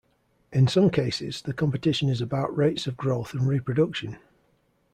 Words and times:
In 0.51 0.67
some 0.67 0.89
cases, 0.89 1.43
the 1.43 1.53
competition 1.53 2.09
is 2.09 2.21
about 2.21 2.57
rates 2.57 2.87
of 2.87 2.97
growth 2.97 3.35
and 3.35 3.47
reproduction. 3.47 4.17